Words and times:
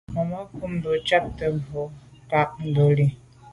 Màmá 0.15 0.39
cúp 0.55 0.63
mbə̌ 0.75 0.89
bū 0.97 1.01
jáptə́ 1.07 1.35
cāŋ 1.37 1.37
tɔ̌ 1.37 1.49
bā 1.67 1.81
ŋká 2.23 2.41
ndɔ̌lī. 2.69 3.07